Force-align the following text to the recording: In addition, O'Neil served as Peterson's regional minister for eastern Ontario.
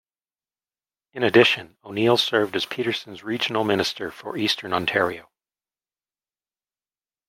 In 1.13 1.21
addition, 1.21 1.77
O'Neil 1.83 2.17
served 2.17 2.55
as 2.55 2.65
Peterson's 2.65 3.21
regional 3.23 3.63
minister 3.63 4.09
for 4.09 4.35
eastern 4.35 4.73
Ontario. 4.73 5.29